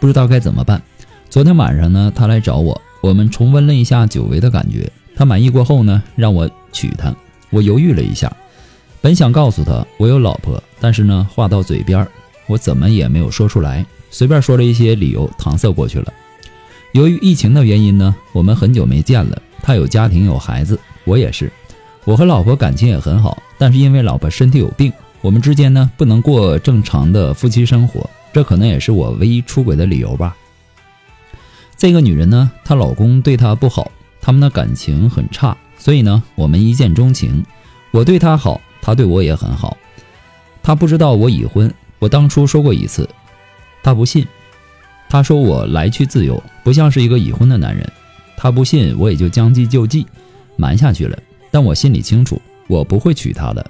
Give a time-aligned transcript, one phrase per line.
[0.00, 0.80] 不知道该怎么办。
[1.28, 4.90] 昨天晚上呢，他来找我，我们重温了一下久违的感觉。
[5.16, 7.14] 他满意过后呢，让我娶她。
[7.50, 8.32] 我犹豫了一下，
[9.00, 12.06] 本想告诉他我有老婆，但是呢，话到嘴边，
[12.46, 16.12] 我怎么也没有说出来，随便说了一些理由搪塞过去了。
[16.92, 19.42] 由于疫情的原因呢，我们很久没见了。
[19.60, 21.52] 他有家庭有孩子，我也是。
[22.04, 28.08] 我和老婆感情也很好，但是因为老婆身体有病，我们之间呢不能过正常的夫妻生活。
[28.38, 30.36] 这可能也是我唯一出轨的理由吧。
[31.76, 37.44] 这个女人呢，她老公对她不好，他们的感情很差，所以呢，我们一见钟情。
[37.90, 39.76] 我对她好，她对我也很好。
[40.62, 43.08] 她不知道我已婚，我当初说过一次，
[43.82, 44.24] 她不信。
[45.08, 47.92] 她说我来去自由，不像是一个已婚的男人。
[48.36, 50.06] 她不信，我也就将计就计，
[50.54, 51.18] 瞒下去了。
[51.50, 53.68] 但我心里清楚，我不会娶她的。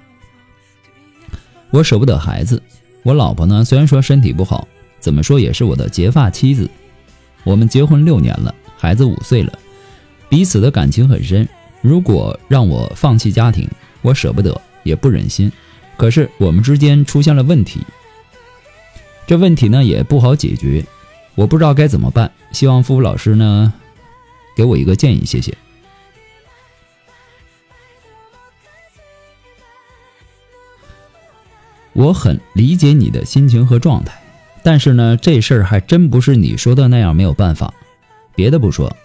[1.71, 2.61] 我舍不得孩子。
[3.03, 3.63] 我老婆呢？
[3.63, 4.67] 虽然说身体不好，
[4.99, 6.69] 怎么说也是我的结发妻子。
[7.43, 9.53] 我们结婚六年了，孩子五岁了，
[10.27, 11.47] 彼此的感情很深。
[11.81, 13.67] 如果让我放弃家庭，
[14.01, 15.49] 我舍不得，也不忍心。
[15.95, 17.79] 可是我们之间出现了问题，
[19.25, 20.85] 这问题呢也不好解决，
[21.35, 22.29] 我不知道该怎么办。
[22.51, 23.73] 希望付付老师呢
[24.55, 25.57] 给我一个建议，谢谢。
[31.93, 34.21] 我很理解你的心情和状态，
[34.63, 37.73] 但是呢，这事儿还真不是你说的那样没有办法。
[38.35, 38.95] 别的不说，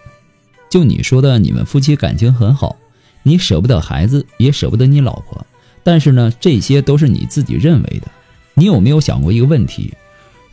[0.69, 2.77] 就你说的，你们夫妻感情很好，
[3.23, 5.45] 你舍不得孩子，也舍不得你老婆。
[5.83, 8.09] 但是呢，这些都是你自己认为的。
[8.55, 9.95] 你有没有想过一个问题？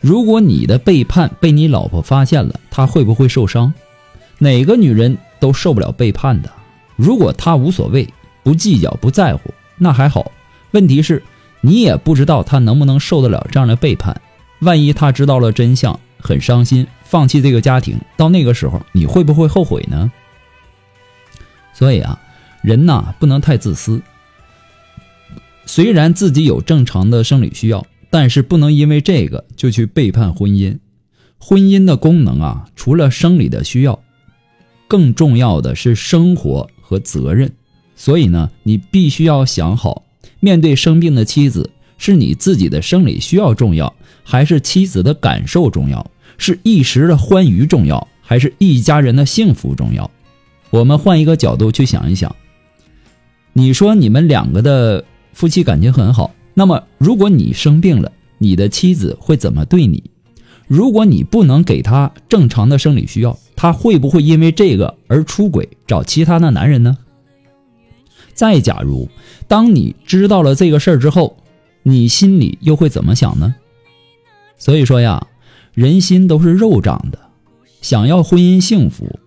[0.00, 3.72] 如果你的背叛被你老婆发现了，她会不会受伤？
[4.38, 6.50] 哪个女人都受不了背叛的。
[6.96, 8.08] 如果她无所谓，
[8.42, 10.32] 不计较，不在乎，那还好。
[10.72, 11.22] 问题是。
[11.62, 14.20] 你也不知道他能不能受得了这样的背叛，
[14.60, 20.12] 万一他知道了真相，很伤心，放弃这个家庭，到那个时候你会不会后悔呢？
[21.72, 22.20] 所以啊，
[22.62, 24.02] 人呐不能太自私。
[25.64, 30.78] 虽然自己有正常的生理需要，但是不能因为这个就去背叛婚姻。
[31.38, 34.02] 婚姻的功能啊，除了生理的需要，
[34.88, 37.52] 更重要的是生活和责任。
[37.94, 40.02] 所以呢，你必须要想好。
[40.44, 43.94] 面对生病的妻子，是你自己的生理需要重要，
[44.24, 46.04] 还是妻子的感受重要？
[46.36, 50.10] 是一时的欢愉重要，还是一家人的幸福重要？
[50.70, 52.34] 我们换一个角度去想一想。
[53.52, 60.02] 你说你们两个的夫妻感情很好，那么如果你生病了，你的妻子会怎么对你？
[60.66, 66.98] 如果你不能给她正常的生理需要，她会不会因为这个而出轨找其他的男人呢？
[68.42, 69.08] 再假如，
[69.46, 71.36] 当你知道了这个事儿之后，
[71.84, 73.54] 你心里又会怎么想呢？
[74.58, 75.28] 所以说呀，
[75.74, 77.20] 人心都是肉长的。
[77.82, 79.20] 想要婚姻幸福，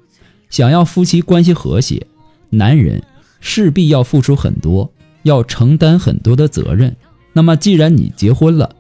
[0.50, 2.08] 想要夫妻关系和谐，
[2.50, 3.02] 男人
[3.40, 4.92] 势必要付出很多，
[5.24, 6.94] 要承担很多的责任。
[7.32, 8.76] 那么，既然你结婚了，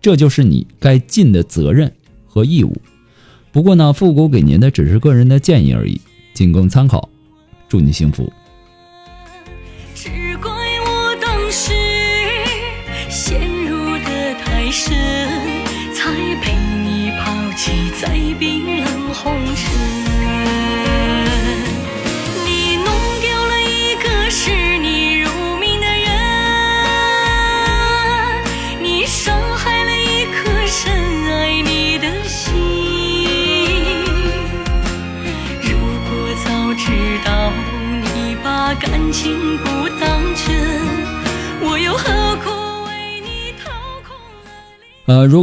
[0.00, 1.92] 这就是你该尽的责任
[2.28, 2.72] 和义务。
[3.50, 6.00] 不过呢，复古给您的只是个人的建议而已，
[6.34, 7.08] 仅供参考。
[7.68, 8.32] 祝你幸福。
[18.02, 18.31] 在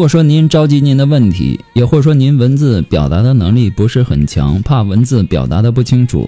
[0.10, 6.28] 说您着急您的问题，也或者说您文字表达的能力不是很强，怕文字表达的不清楚，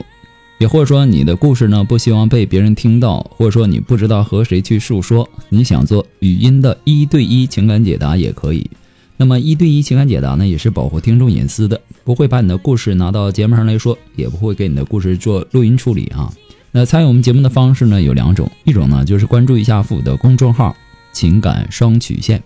[0.60, 8.70] 也或者说你的故事呢不希望被别人听到，或者说你不知道和谁去诉说，你想做语音的一对一情感解答也可以。
[9.18, 16.32] 那么一对一情感解答呢，也是保护听众隐私的，不会把你的故事拿到节目上来说，也不会给你的故事做录音处理啊。
[16.72, 20.76] 那参与我们节目的方式呢有两种，一种呢就是关注一下父的公众号
[21.12, 22.42] “情感双曲线”。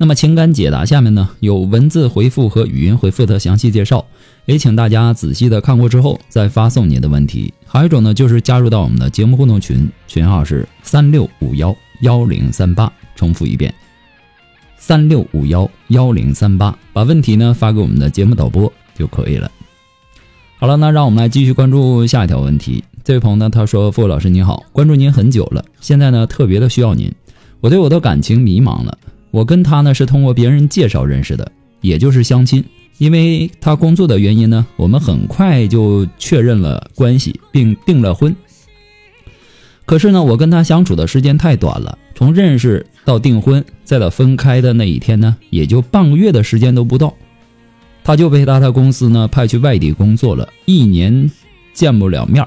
[0.00, 4.06] 那么情感解答下面呢有文字回复和语音回复的详细介绍，
[4.46, 7.52] 也请大家仔细的看过之后再发送你的问题。
[7.66, 13.74] 还有一种呢就是加入到我们的节目互动群，群号是三六五幺幺零三八，重复一遍，
[14.78, 19.50] 三六五幺幺零三八，把问题呢发给我们的节目导播就可以了。
[20.60, 22.84] 好了，那让我们来继续关注下一条问题。
[23.02, 27.12] 这位朋友呢他说：“付老师你好，关注您很久了，现在呢特别的需要您，
[27.60, 28.96] 我对我的感情迷茫了。”
[29.30, 32.64] 我跟他呢是通过别人介绍认识的，也就是相亲。
[32.98, 38.34] 因为他工作的原因呢，我们很快就确认了关系，并订了婚。
[39.86, 47.14] 可是呢，我跟他相处的时间太短了，从认识到订婚，再到分开的那一天呢，也就半个月的时间都不到，
[48.02, 51.30] 他就被他的公司呢派去外地工作了，一年
[51.72, 52.44] 见不了面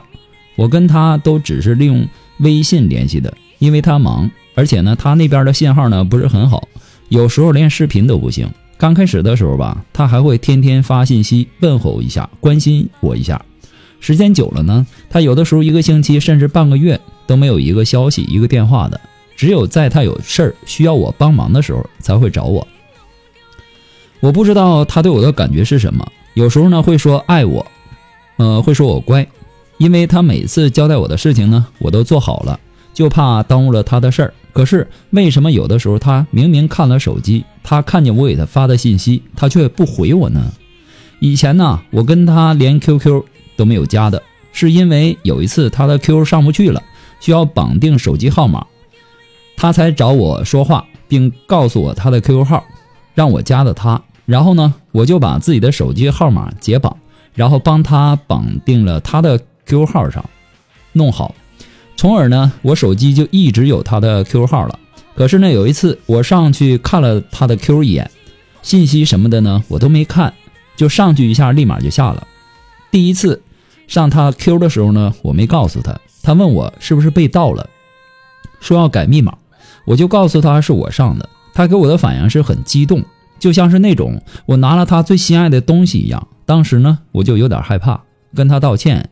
[0.58, 2.06] 我跟他都只是利用
[2.40, 4.30] 微信联系的，因为他忙。
[4.62, 6.68] 而且呢，他那边的信号呢不是很好，
[7.10, 8.48] 有时候连视频都不行。
[8.78, 13.44] 刚开始的时候吧，他还会天天发信息问候一下，关心我一下。
[14.00, 19.02] 时间久了呢，他有的时候一个星期甚至半个月都没有一个消息、一个电话的，
[19.36, 22.68] 只有在他有事儿需要我帮忙的时候才会找我。
[24.20, 27.66] 我不知道他对我的感觉是什么，有时候呢会说爱我，
[28.38, 29.28] 呃，会说我乖，
[29.80, 32.60] 因为他每次交代我的事情呢，我都做好了。
[32.94, 34.34] 就怕耽误了他的事儿。
[34.54, 40.52] 可是为什么有的时候他明明看了手机，他看见我给他发的信息，他却不回我呢？
[41.20, 43.24] 以前呢，我跟他连 QQ
[43.56, 44.22] 都没有加的，
[44.52, 46.82] 是因为有一次他的 QQ 上不去了，
[47.20, 48.66] 需要绑定手机号码，
[49.56, 52.64] 他才找我说话，并告诉我他的 QQ 号，
[53.14, 54.02] 让我加的他。
[54.26, 56.98] 然后呢，我就把自己的手机号码解绑，
[57.34, 60.24] 然后帮他绑定了他的 QQ 号上，
[60.94, 61.36] 弄好。
[62.02, 64.80] 从而呢，我手机就一直有他的 QQ 号了。
[65.14, 68.10] 可是呢，有一次我上去看了他的 Q 一眼，
[68.64, 70.34] 信息什么的呢，我都没看，
[70.76, 72.26] 就上去一下，立马就下了。
[72.90, 73.44] 第一次
[73.88, 77.70] 上他 Q 的时候呢，我没告诉他，他问我是不是被盗了，
[78.60, 79.38] 说要改密码，
[79.86, 81.30] 我就告诉他是我上的。
[81.54, 83.06] 他给我的反应是很激动，
[83.38, 86.28] 就像是那种我拿了他最心爱的东西一样。
[86.48, 88.02] 当时呢，我就有点害怕，
[88.34, 89.08] 跟他道歉。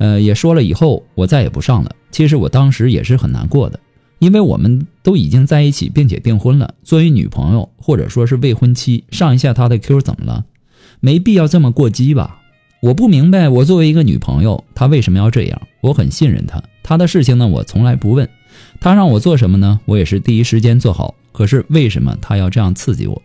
[0.00, 1.94] 呃，也说了以后我再也不上了。
[2.10, 3.78] 其实我当时也是很难过的，
[4.18, 6.72] 因为我们都已经在一起，并且订婚了。
[6.82, 10.46] 作为女朋友或者说是未婚妻，上一下他的 Q 怎么了？
[11.00, 12.40] 没必要这么过激吧？
[12.80, 15.60] 我不明白，我作为一个女朋友，他为什么要这样？
[15.82, 18.26] 我很信任他，他的事情呢，我从来不问。
[18.80, 19.80] 他让我做什么呢？
[19.84, 21.14] 我也是第一时间做好。
[21.32, 23.22] 可是为什么他要这样刺激我？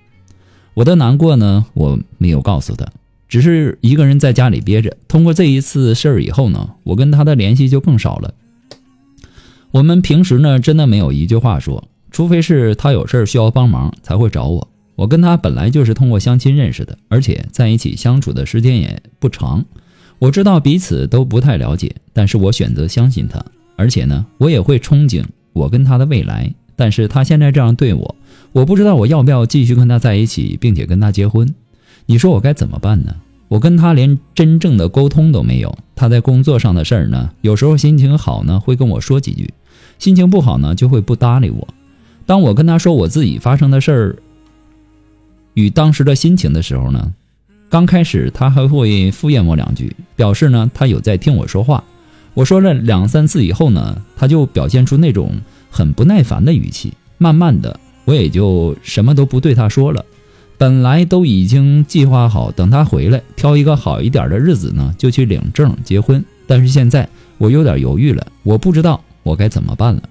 [0.74, 2.86] 我的难过呢，我没有告诉他。
[3.28, 4.96] 只是一个人在家里憋着。
[5.08, 8.34] 通过这一次事儿以后呢，我跟他的联系就更少了。
[9.72, 14.68] 我们平时呢，真的没有一句话说，除非是他有事儿需要帮忙才会找我。
[14.96, 19.66] 我跟他本来就是通过相亲认识的，而且在一起相处的时间也不长。
[20.18, 23.44] 我知道彼此都不太了解，但是我选择相信他，
[23.76, 26.50] 而且呢，我也会憧憬我跟他的未来。
[26.78, 28.16] 但是他现在这样对我，
[28.54, 31.54] 我不知道我要不要继续跟他在一起，并且跟他结婚。
[32.06, 33.16] 你说我该怎么办呢？
[33.48, 35.78] 我跟他连真正的沟通都没有。
[35.96, 39.54] 他在工作上的事儿呢，有时候心情好呢会跟我说几句，
[40.00, 41.68] 心情不好呢就会不搭理我。
[42.26, 44.16] 当我跟他说我自己发生的事儿
[45.54, 47.14] 与当时的心情的时候呢，
[47.70, 51.84] 刚开始他还会敷衍我两句，表示呢他有在听我说话。
[52.34, 55.32] 我说了两三次以后呢，他就表现出那种
[55.70, 56.94] 很不耐烦的语气。
[57.18, 60.04] 慢慢的，我也就什么都不对他说了。
[60.58, 66.24] 本来都已经计划好，等他回来，挑一个好一点的日子呢，就去领证结婚。
[66.48, 70.04] 但是现在我有点犹豫了，我不知道我该怎么办了。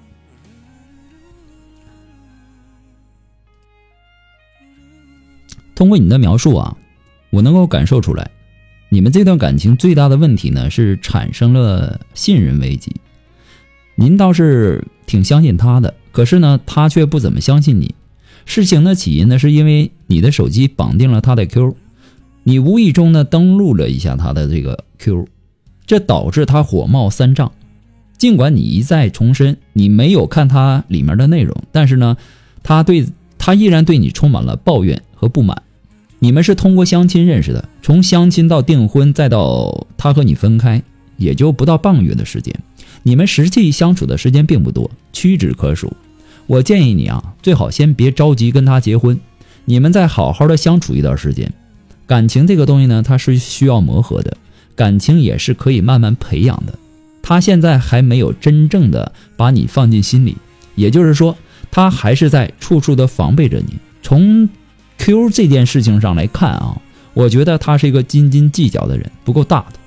[5.75, 6.77] 通过你的描述啊，
[7.31, 8.31] 我能够感受出来，
[8.91, 12.95] 你们这段感情最大的问题呢是产生了信任危机。
[13.97, 17.95] 您倒是挺相信他的，可是呢，他却不怎么相信你。
[18.47, 21.77] 事情的起因呢，是因为你的手机绑定了他的 Q，
[22.43, 25.27] 你无意中呢登录了一下他的这个 Q，
[25.87, 27.53] 这导致他火冒三丈。
[28.17, 32.17] 尽管你一再重申你没有看他里面的内容，但是呢，
[32.63, 33.07] 他对
[33.39, 35.63] 他依然对你充满了抱怨和不满。
[36.21, 40.83] 你们是通过相亲认识的，从相亲到订婚，再到他和你分开，
[41.19, 42.55] 也就不到半个月的时间。
[43.03, 45.93] 你们实际相处的时间并不多，屈指可数。
[46.47, 49.19] 我建议你啊，最好先别着急跟他结婚，
[49.65, 51.53] 你们再好好的相处一段时间。
[52.07, 54.37] 感情这个东西呢，它是需要磨合的，
[54.77, 56.79] 感情也是可以慢慢培养的。
[57.23, 60.37] 他现在还没有真正的把你放进心里，
[60.75, 61.35] 也就是说，
[61.71, 63.79] 他还是在处处的防备着你。
[64.03, 64.47] 从
[64.99, 66.77] Q 这件事情上来看啊，
[67.15, 69.79] 我觉得他是一个斤斤计较的人，不够大度。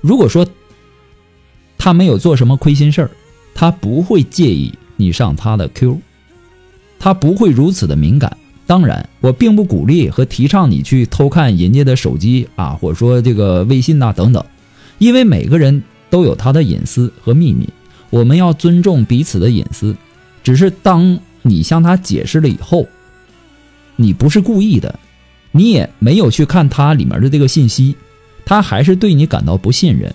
[0.00, 0.44] 如果说
[1.78, 3.10] 他没有做什么亏心事儿，
[3.54, 5.98] 他不会介意你上他的 Q，
[6.98, 8.36] 他不会如此的敏感。
[8.66, 14.44] 当然，我并不鼓励和提倡你去偷看人家的手机啊，或者说这个微信呐等等，
[14.98, 17.66] 因为每个人都有他的隐私和秘密，
[18.10, 19.96] 我们要尊重彼此的隐私。
[20.42, 22.86] 只是当你向他解释了以后，
[23.96, 24.98] 你不是故意的，
[25.50, 27.96] 你也没有去看他里面的这个信息，
[28.44, 30.14] 他还是对你感到不信任。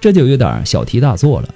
[0.00, 1.54] 这就有点小题大做了。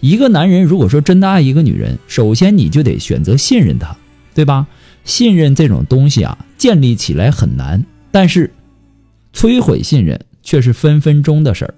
[0.00, 3.96] 一个男人如果说真的爱一个女人，首先你就得选择信任她，
[4.34, 4.66] 对吧？
[5.04, 8.52] 信任这种东西啊，建立起来很难，但是
[9.34, 11.74] 摧毁信任却是分分钟的事儿。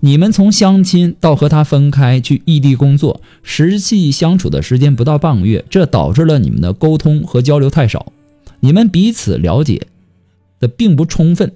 [0.00, 8.12] 你们从相亲到和他分开去异地工作，实际相处的时间不到半个月，这导致了你们的沟通和交流太少，
[8.60, 9.86] 你们彼此了解
[10.60, 11.52] 的并不充分。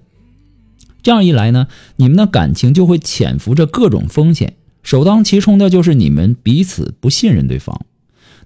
[1.02, 4.54] 这样一来呢，你们的感情就会潜伏着各种风险，
[4.88, 7.82] 首当其冲的就是你们彼此不信任对方。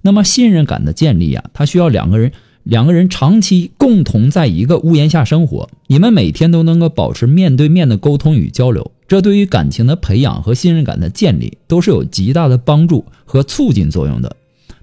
[0.01, 2.33] 那么信任感的建立啊，它需要两个人
[2.65, 14.35] 两个人长期共同在一个屋檐下生活，你们每天都能够保持面对面的沟通与交流，这对于感情的培养和信任感的建立都是有极大的帮助和促进作用的。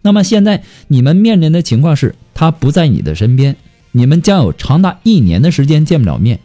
[0.01, 3.57] 那么现在你们面临的情况是，他不在你的身边，
[3.91, 6.39] 你们将有长达一年的时间见不了面。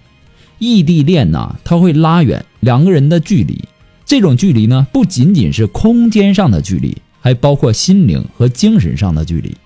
[0.58, 3.62] 异地恋呢，它会拉远两个人的距离。
[4.06, 9.56] 这种距离呢，不仅仅是空间上的距离，还包括心灵和精神上的距离。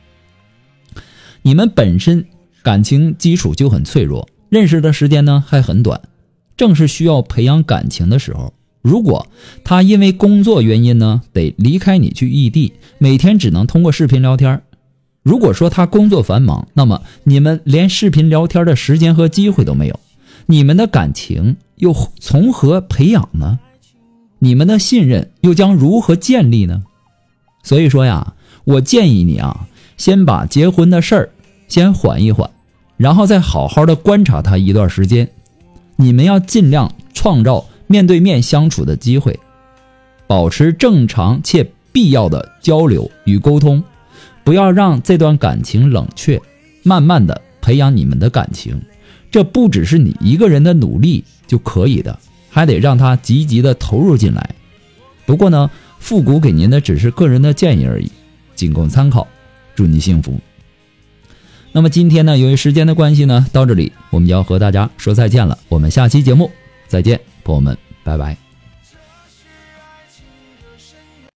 [1.43, 2.25] 你们本身
[2.63, 6.01] 感情基础就很脆弱，认识的时间呢还很短，
[6.57, 8.53] 正是需要培养感情的时候。
[8.81, 9.27] 如果
[9.65, 14.63] 他因为工作原因呢，得离开你去异地，每天只能通过视频聊天。
[15.23, 19.99] 如果说他工作繁忙，那么你们连视频聊天的时间和机会都没有。
[20.47, 23.59] 你们的感情又从何培养呢？
[24.41, 26.85] 你们的信任又将如何建立呢？
[27.63, 29.67] 所以说呀，我建议你啊，
[29.97, 31.31] 先把结婚的事儿
[31.67, 32.51] 先缓一缓，
[32.97, 35.29] 然后再好好的观察他一段时间。
[35.97, 39.39] 你们要尽量创造面对面相处的机会，
[40.27, 43.83] 保持正常且必要的交流与沟通，
[44.45, 46.41] 不要让这段感情冷却，
[46.85, 48.81] 慢慢的培养你们的感情。
[49.31, 52.19] 这不只是你一个人的努力就可以的，
[52.59, 54.51] 还得让他积极的投入进来。
[55.25, 58.11] 不过呢，复古给您的只是个人的建议而已，
[58.57, 59.29] 仅供参考。
[59.77, 60.41] 祝你幸福。
[61.71, 65.57] 那么今天呢，由于时间的关系呢，到这里我们要和大家说再见了。
[65.69, 66.51] 我们下期节目
[66.89, 68.48] 再见，朋友们，拜拜。